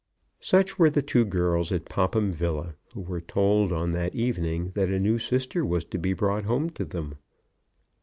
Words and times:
Such 0.39 0.79
were 0.79 0.89
the 0.89 1.03
two 1.03 1.23
girls 1.23 1.71
at 1.71 1.85
Popham 1.85 2.33
Villa 2.33 2.73
who 2.95 3.01
were 3.01 3.21
told 3.21 3.71
on 3.71 3.91
that 3.91 4.15
evening 4.15 4.69
that 4.71 4.89
a 4.89 4.97
new 4.99 5.19
sister 5.19 5.63
was 5.63 5.85
to 5.85 5.99
be 5.99 6.13
brought 6.13 6.45
home 6.45 6.71
to 6.71 6.85
them. 6.85 7.17